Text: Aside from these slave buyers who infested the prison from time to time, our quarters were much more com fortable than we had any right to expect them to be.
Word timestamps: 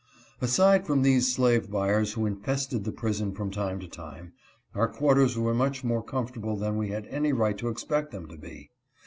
Aside 0.41 0.87
from 0.87 1.03
these 1.03 1.31
slave 1.31 1.69
buyers 1.69 2.13
who 2.13 2.25
infested 2.25 2.85
the 2.85 2.91
prison 2.91 3.33
from 3.33 3.51
time 3.51 3.79
to 3.81 3.87
time, 3.87 4.33
our 4.73 4.87
quarters 4.87 5.37
were 5.37 5.53
much 5.53 5.83
more 5.83 6.01
com 6.01 6.27
fortable 6.27 6.59
than 6.59 6.75
we 6.75 6.87
had 6.87 7.05
any 7.11 7.31
right 7.31 7.55
to 7.59 7.69
expect 7.69 8.09
them 8.09 8.27
to 8.29 8.35
be. 8.37 8.71